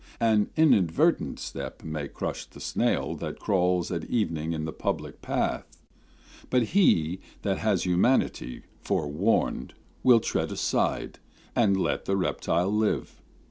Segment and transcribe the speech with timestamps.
[0.19, 5.79] An inadvertent step may crush the snail That crawls at evening in the public path;
[6.49, 11.19] But he that has humanity, forewarned, Will tread aside,
[11.55, 13.21] and let the reptile live.